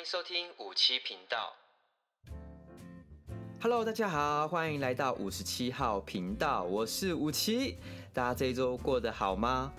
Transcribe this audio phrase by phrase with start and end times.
[0.00, 1.54] 迎收听五七频道。
[3.60, 7.76] Hello，大家好，欢迎来到五十七号频道，我是五七。
[8.14, 9.70] 大家这一周过得好吗？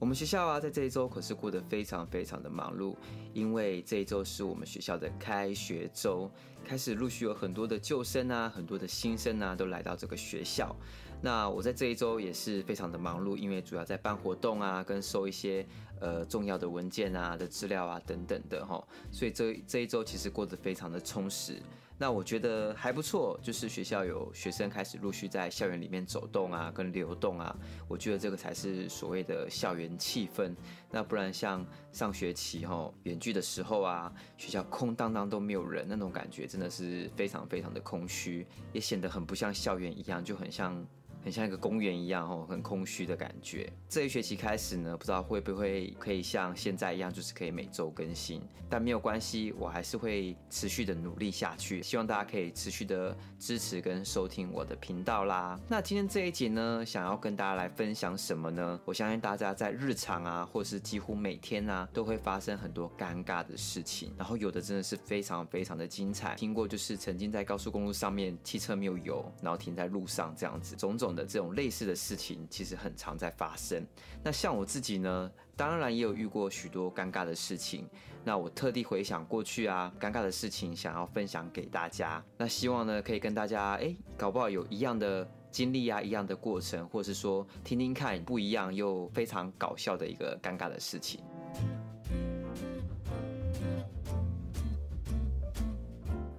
[0.00, 2.96] 我们学校啊，在这一周可是过得非常非常的忙碌，
[3.32, 6.28] 因为这一周是我们学校的开学周，
[6.64, 10.74] 开始陆续有很多的旧生啊，很多的新生啊，都来到这个学校。
[11.20, 15.66] 那我在这一周也是非常的忙碌，因为主要在办活动啊，跟收一些
[16.00, 21.60] 呃重要的文件啊的资料啊等等的哈，所以这这一周其实过得非常的充实。
[22.00, 27.56] 那我觉得还不错，就是学校有学生开始陆续在校园里面走动啊，跟流动啊，
[27.88, 30.54] 我觉得这个才是所谓的校园气氛。
[30.92, 40.86] 那不然像上学期齁远距的时候啊，学校空荡荡都没有人，那种感觉真的是非常非常的空虚，也显得很不像校园一样，就很像。
[41.22, 43.70] 很像一个公园一样哦，很空虚的感觉。
[43.88, 48.40] 这一学期开始呢，不知道会不会可以像现在一样，就是可以每周更新。
[48.70, 51.82] 但没有关系，我还是会持续的努力下去。
[51.82, 55.58] 希望大家可以持续的支持跟收听我的频道啦。
[55.68, 58.78] 那今天这一集呢，想要跟大家来分享什么呢？
[58.84, 64.12] 我相信大家在日常啊，或是几乎每天啊，都会发生很多尴尬的事情。
[64.16, 66.34] 然后有的真的是非常非常的精彩。
[66.34, 71.07] 听过就是曾经在高速公路上面汽车没有油，然后停在路上这样子，种种。
[71.14, 73.86] 的这种类似的事情，其实很常在发生。
[74.22, 77.88] 那像我自己呢，当然也有遇过许多尴尬的事情。
[78.24, 82.22] 那我特地回想过去啊，尴尬的事情，想要分享给大家。
[82.36, 91.22] 那希望呢，可以跟大家，哎，搞不好有一样的经历啊，一样的过程，或是说听听看不一样又非常搞笑的一个尴尬的事情。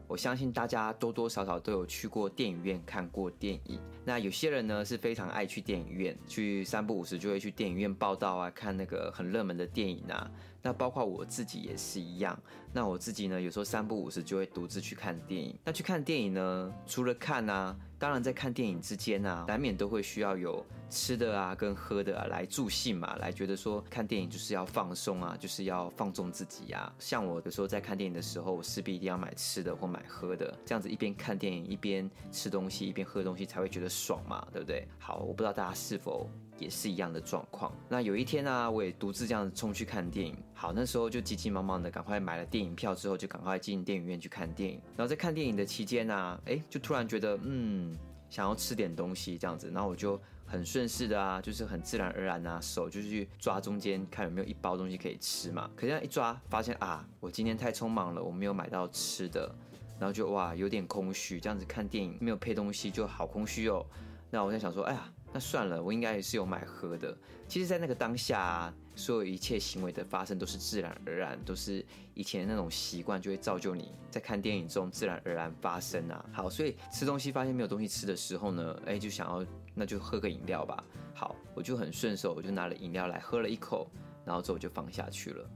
[0.10, 3.80] 我相信大家多多少少都有去过电影院看过电影。
[4.04, 10.30] 那有些人呢是非常爱去电影院，去三不五时就会去电影院报道啊，看那个很热门的电影啊。
[10.62, 12.38] 那包括我自己也是一样。
[12.72, 15.58] 那我自己呢，有时候三不五时就会独自去看电影。
[15.66, 26.94] 那去看电影呢，除了看啊，当然在看电影之间啊，难免都会需要有吃的啊跟喝的啊来助兴嘛，来觉得说看电影就是要放松啊，就是要放纵自己呀、啊。
[27.00, 34.88] 像我有时候在看电影的时候，我势必一定要买吃的或买喝的，这样子一边看电影一边吃东西一边喝东西才会觉得爽嘛，对不对？
[35.00, 37.72] 好，我不知道大家是否也是一样的状况。
[37.88, 40.36] 那有一天呢、我也独自这样子冲去看电影。
[40.54, 44.82] 好，那时候就急急忙忙的赶快买了电影票之后，就赶快进电影院去看电影。
[44.96, 47.98] 然后在看电影的期间呢、啊，哎，就突然觉得嗯，
[48.30, 49.72] 想要吃点东西这样子。
[49.74, 55.70] 然后我就很顺势的啊，就是很自然而然啊，手就去抓中间看有没有一包东西可以吃嘛。
[55.76, 59.54] 可这样一抓发现啊，我今天太匆忙了，我没有买到吃的。
[60.00, 63.86] 然后就哇，有点空虚，这样子看电影没有配东西就好空虚哦。
[64.32, 67.16] 那我在想说，哎呀，那算了，我应该也是有买喝的。
[67.48, 76.26] 其实，在那个当下，所有一切行为的发生都是自然而然，都是以前那种习惯就会造就你在看电影中自然而然发生啊。
[76.32, 80.84] 好，所以吃东西发现没有东西吃的时候呢，哎，就想要那就喝个饮料吧。
[81.14, 83.90] 好，我就很顺手，我就拿了饮料来喝了一口，
[84.26, 85.50] 然后之后就放下去了。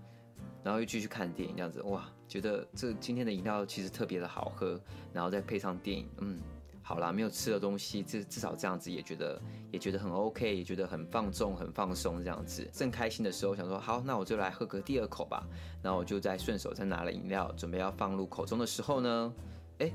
[0.63, 4.79] 然后又继续看电影，这样子哇，觉得这今天的饮料其实特别的好喝，
[5.12, 6.39] 然后再配上电影，嗯，
[6.85, 12.69] 好啦，没有吃的东西，至至少这样子也觉得也觉得很 OK，也觉得很放纵、很放松这样子。
[12.73, 15.47] 正开心的时候，想说好，那我就来喝个第二口吧。
[15.81, 19.33] 然后我就在顺手再拿了饮料，准备要放入口中的时候呢，
[19.79, 19.89] 哎，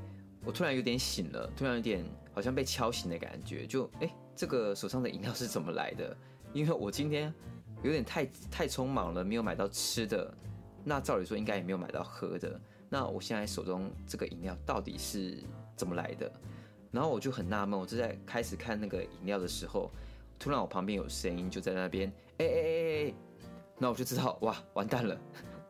[0.45, 6.17] 我突然有点醒了，突然有点好像被敲醒的感觉，就哎，这个手上的饮料是怎么来的？
[6.55, 7.33] 因为我今天
[7.83, 10.35] 有点太太匆忙了，没有买到吃的。
[10.85, 15.43] 那照理说应该也没有买到喝的，那我现在手中这个饮料到底是
[15.77, 16.33] 怎么来的？
[16.91, 19.91] 然后我就很纳闷，我就在开始看那个饮料的时候，
[20.39, 23.15] 突然我旁边有声音就在那边，哎哎哎哎，
[23.79, 25.19] 那我就知道哇，完蛋了。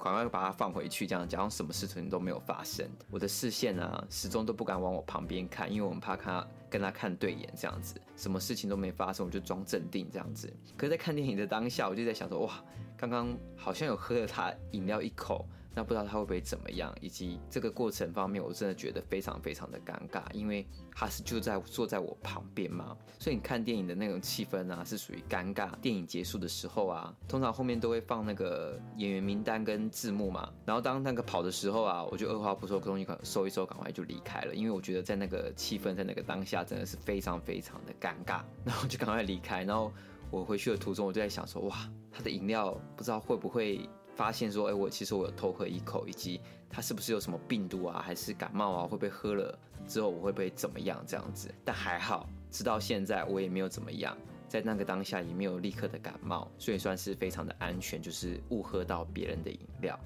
[0.01, 2.89] 赶快把它放回去，这样假装什么事情都没有发生。
[3.11, 10.49] 我的视线啊，始终都不敢往我旁边看，因为我们怕他跟他看对眼，这样子，什么事情都没发生，我就装镇定这样子。
[10.77, 12.65] 可是，在看电影的当下，我就在想说，哇，
[12.97, 15.45] 刚刚好像有喝了他饮料一口。
[15.79, 25.71] 那不知道他会不会怎么样，以及这个过程方面，我真的觉得非常非常的尴尬，因为他是就在坐在我旁边嘛，所以你看电影的那种气氛啊，是属于尴尬。
[25.81, 39.63] 电影结束的时候啊，通常后面都会放那个演员名单跟字幕嘛，然后当那个跑的时候啊，我就二话不说，东西收一收，赶快就离开了，因为我觉得在那个气氛，在那个当下，真的是非常非常的尴尬，然后就赶快离开。
[39.63, 39.93] 然后
[40.29, 43.89] 我回去的途中，我就在想说，哇，他的饮料不知道会不会。
[44.19, 48.83] 发现说，哎，我其实我有偷喝一口，以及他是不是有什么病毒啊，还是感冒啊？
[48.83, 49.57] 会不会喝了
[49.87, 51.49] 之后我会不会怎么样这样子？
[51.65, 54.19] 但还好，直到现在我也没有怎么样，
[54.49, 59.97] 在那个当下也没有立刻的感冒，所以算是非常的安全，就是误喝到别人的饮料。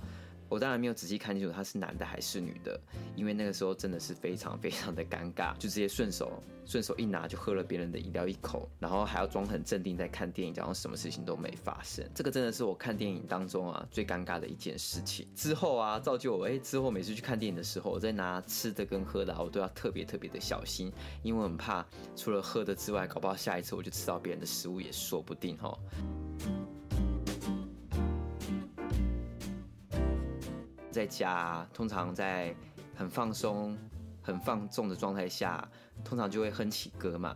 [0.53, 2.79] 我当然没有仔细看清楚他是男的还是女的，
[3.17, 12.07] 因为那个时候真的是非常非常的尴尬，就直接顺手顺手一拿就喝了别人的饮料一口，然后还要装很镇定在看电影，然后什么事情都没发生。
[12.15, 15.27] 这个真的是我看电影当中啊最尴尬的一件事情。
[15.35, 21.83] 之后啊，造就我哎，之后每次去看电影的时候，我在拿吃的跟喝的，我都要特别特别的小心，因为我很怕
[22.15, 25.75] 除了喝的之外，搞不好下一次我就吃到别人的食物也说不定哈。
[30.93, 32.55] 在家，通常在
[32.95, 33.77] 很放松、
[34.23, 35.67] 很放纵的状态下，
[36.05, 37.35] 通常就会哼起歌嘛。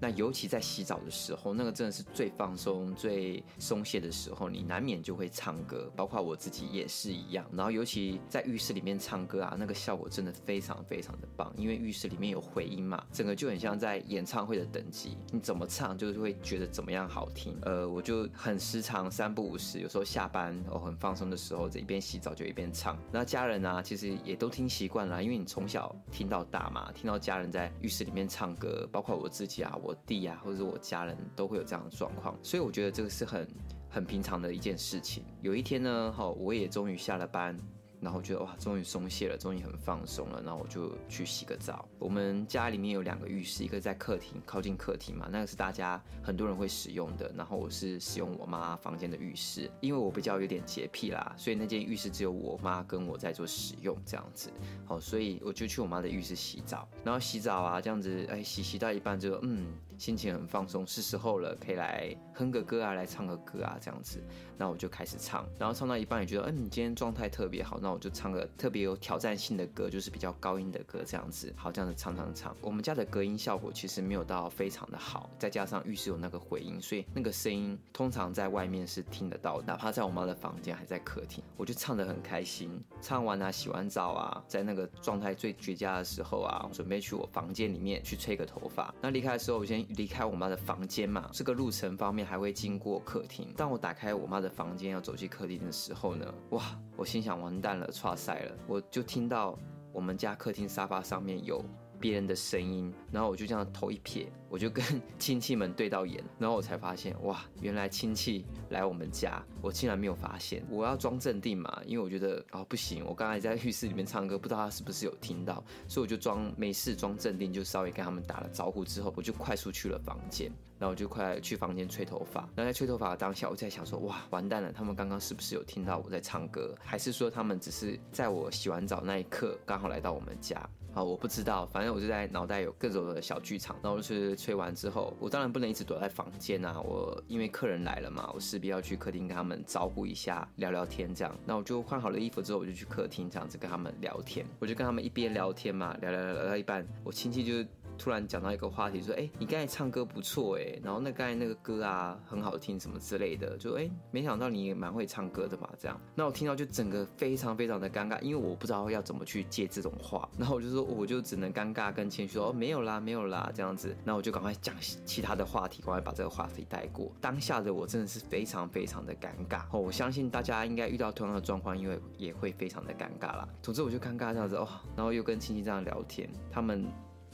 [0.00, 7.46] 那尤其在洗澡的时候，那个真的是最放松、最松懈的时候，你难免就会唱歌，包括我自己也是一样。
[7.52, 17.56] 然后尤其在浴室里面唱歌啊，那个效果真的非常非常的棒，因为浴室里面有回音嘛，整个就很像在演唱会的等级，你怎么唱就是会觉得怎么样好听。
[17.62, 22.98] 呃，我就很时常三不五时，有时候下班哦很放松的时候，这一边洗澡就一边唱。
[23.10, 29.72] 那家人啊，其实也都听习惯了，因为你从小听到大嘛，听到家人在浴室里面唱歌，包括我自己啊。
[29.86, 33.46] 我弟、啊，或者我家人都会有这样的状况，所以我觉得这个是很
[33.88, 35.22] 很平常的一件事情。
[35.42, 37.56] 有一天呢，哈，我也终于下了班。
[38.00, 40.42] 然后觉得哇，终于松懈了，终于很放松了。
[40.42, 41.88] 然后我就去洗个澡。
[41.98, 47.32] 我们家里面有两个浴室，一个在客厅，靠近客厅嘛，那个是大家很多人会使用的。
[47.36, 54.50] 然后我是使用我妈房间的浴室，因为我比较有点洁癖啦，所以那间浴室只有我妈跟我在做使用这样子。
[54.84, 56.88] 好，所以我就去我妈的浴室洗澡。
[57.04, 59.66] 然后洗澡啊，这样子，哎，洗洗到一半就嗯，
[59.98, 64.22] 心情很放松，是时候了，可以来哼个歌啊，来唱个歌啊，这样子。
[64.58, 71.52] 那我就开始唱，然后唱到一半也觉得，嗯，你今天状态特别好，那我就唱个特别有挑战性的歌，就是比较高音的歌，这样子。
[71.56, 72.56] 好，这样子唱唱唱。
[72.62, 82.82] 我们家的隔音效果其实没有到非常的好，再加上浴室有那个回音，所以那个声音通常在外面是听得到，哪怕在我妈的房间还在客厅，我就唱得很开心。
[83.02, 88.94] 唱完啊，洗完澡啊，在那个状态最绝佳的时候啊，准备去我房间里面去吹个头发。
[89.02, 93.52] 那离开的时候，我先离开我妈的房间嘛，这个路程方面还会经过客厅。
[93.56, 96.62] 当我打开我妈的房间要走进客厅的时候呢，哇！
[96.96, 99.58] 我心想完蛋了，剉赛了，我就听到
[99.92, 101.64] 我们家客厅沙发上面有
[102.00, 104.26] 别人的声音，然后我就这样头一撇。
[104.48, 104.84] 我就跟
[105.18, 110.64] 亲戚们对到眼，然后我才发现，哇，原来亲戚来我们家，我竟然没有发现。
[110.70, 122.42] 我要装镇定嘛，因为我觉得哦不行，我刚才在浴室里面唱歌，不知道他是不是有听到，所以我就装没事，装镇定，就稍微跟他们打了招呼之后，我就快速去了房间，然后我就快去房间吹头发。
[122.54, 130.66] 然后在吹头发的当下，我在想说，哇，完蛋了，他们刚刚是不是有听到我在唱歌，还是说他们只是在我洗完澡那一刻刚好来到我们家？
[130.96, 134.34] 啊，我不知道，反正我就在脑袋有各种的小剧场，然后就是。
[134.46, 136.80] 吹完之后，我当然不能一直躲在房间啊！
[136.80, 141.36] 我因为客人来了嘛，我势必要去客厅跟他们招呼一下，聊聊天这样。
[141.44, 144.46] 那我就换好了衣服之后，我就去客厅这样子跟他们聊天。
[144.60, 147.68] 我就跟他们一边聊天嘛，聊聊聊聊到一半，我亲戚就。
[147.98, 156.00] 突然讲到一个话题，说：“哎，你刚才唱歌不错哎，然后那刚才那个歌啊很好听，什么之类的。”就哎，没想到你也蛮会唱歌的嘛，这样。
[156.14, 160.28] 那我听到就整个非常非常的尴尬，因为我不知道要怎么去接这种话。
[160.38, 167.10] 然后我就说，我就只能尴尬跟谦虚说：“哦，没有啦，没有啦，这样子。”那我就赶快讲其他的话题，赶快把这个话题带过。
[167.20, 173.48] 当下的我真的是非常非常的尴尬哦，我相信大家应该遇到同样的状况，因为也会非常的尴尬啦。
[173.62, 176.86] 总之我就尴尬这样子哦，然后又跟亲戚这样聊天，他们。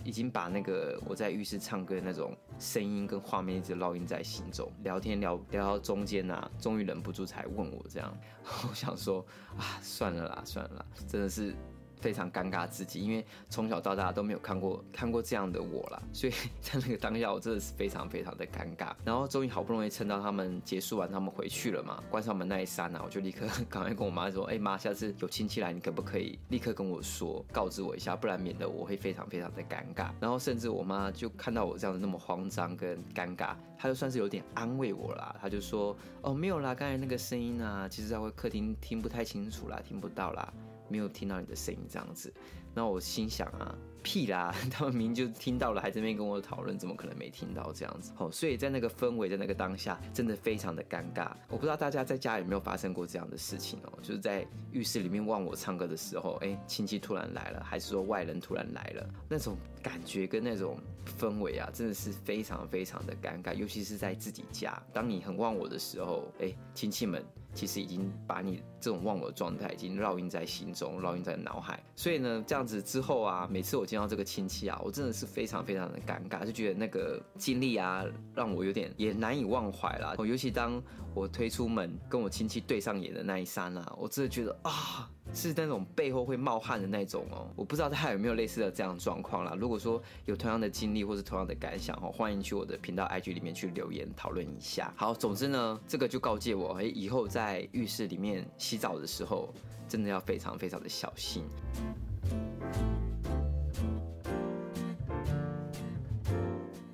[0.05, 4.71] 已经把那个我在浴室唱歌的那种声音跟画面一直烙印在心中。
[4.83, 8.17] 聊天聊聊到中间呐，终于忍不住才问我这样。
[8.69, 9.25] 我想说
[9.57, 11.55] 啊，算了啦，算了啦，真的是。
[12.03, 18.93] 非常尴尬自己，因为从小到大都没有看过看过这样的我啦，所以 在那个当下，我真的是非常非常的尴尬。
[19.05, 40.53] 然后终于好不容易撑到他们结束完，他们回去了嘛，关上门那一刹那，我就立刻 赶快跟我妈说：“哎妈，下次有亲戚来，你可不可以立刻跟我说，告知我一下，不然免得我会非常非常的尴尬。”然后甚至我妈就看到我这样子那么慌张跟尴尬，她就算是有点安慰我啦，她就说：“哦，没有啦，刚才那个声音啊，其实在客厅听不太清楚啦，听不到啦。”
[40.93, 42.31] 没有听到你的声音，这样子，
[42.75, 48.13] 那我心想啊，屁啦， 他们明明就听到了，还在那边跟我讨论，怎么可能没听到这样子？
[48.19, 51.33] 哦，所以在那个氛围，在那个当下，真的非常的尴尬。
[51.49, 60.79] 我不知道大家在家有没有发生过这样的事情哦，就是在浴室里面忘我唱歌的时候，哎，亲戚突然来了，还是说外人突然来了，那种感觉跟那种
[61.19, 67.25] 氛围啊，真的是非常非常的尴尬，尤其是在自己家，当你很忘我的时候，哎，亲戚们。
[67.55, 71.83] 其实已经把你这种忘我的状态已经烙印在心中，烙印在脑海。
[71.95, 78.05] 所以呢，这样子之后啊，每次我见到这个亲戚啊，我真的是非常非常的尴尬，就觉得那个经历啊，
[78.35, 80.15] 让我有点也难以忘怀啦。
[80.19, 80.83] 尤其当
[81.15, 85.09] 我推出门跟我亲戚对上眼的那一刹那，我真的觉得啊。
[85.35, 87.49] 是那种背后会冒汗的那种哦。
[87.57, 89.57] 我不知道大家有没有类似的这样状况啦。
[89.59, 94.93] 如果说有同样的经历或是同样的感想哦，欢迎去我的频道 IG 里面去留言讨论一下。
[94.97, 99.53] 好，总之呢，这个就告诫我，哎，以后在浴室里面洗澡的时候，
[99.89, 101.45] 真的要非常非常的小心。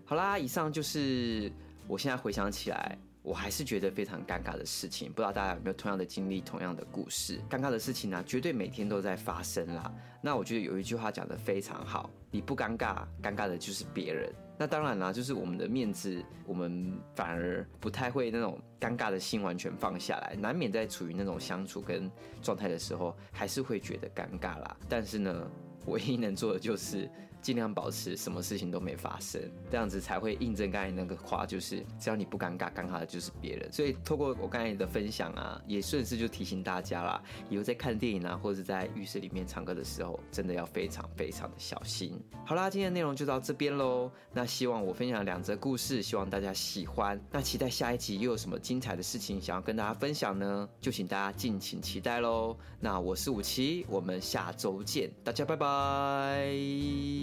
[0.04, 1.52] 好啦，以上就是
[1.86, 5.12] 我现在回想起来，我还是觉得非常尴尬的事情。
[5.12, 7.38] 不知道大家有没有同样的经历、同样的故事？
[7.50, 9.92] 尴尬的事情呢、绝对每天都在发生啦。
[10.22, 14.32] 那我觉得有一句话讲得非常好：你不尴尬，尴尬的就是别人。
[14.56, 24.74] 那当然啦，就是我们的面子，我们反而不太会那种尴尬的心完全放下来，难免在处于那种相处跟状态的时候，还是会觉得尴尬啦。
[24.88, 25.50] 但是呢，
[25.84, 27.10] 唯一能做的就是。
[27.40, 29.40] 尽量保持什么事情都没发生，
[29.70, 33.72] 这样子才会印证刚才那个话，就是只要你不尴尬，尴尬的就是别人。
[33.72, 42.20] 所以透过我刚才的分享啊，也顺势就提醒大家啦，以后在看电影啊，或者是在浴室里面唱歌的时候，真的要非常非常的小心。
[42.44, 44.10] 好啦，今天的内容就到这边喽。
[44.32, 47.20] 那希望我分享两则故事，希望大家喜欢。
[47.30, 50.68] 那期待下一集又有什么精彩的事情想要跟大家分享呢？
[50.80, 52.56] 就请大家敬请期待喽。
[52.80, 56.48] 那我是五七我们下周见，大家拜拜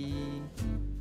[0.06, 0.95] 拜。